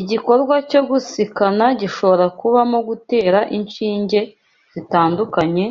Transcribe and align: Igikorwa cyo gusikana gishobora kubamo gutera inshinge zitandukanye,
Igikorwa 0.00 0.54
cyo 0.70 0.80
gusikana 0.90 1.66
gishobora 1.80 2.26
kubamo 2.38 2.78
gutera 2.88 3.38
inshinge 3.58 4.20
zitandukanye, 4.72 5.64